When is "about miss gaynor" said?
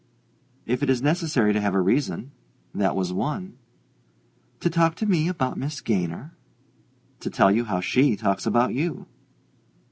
5.27-6.31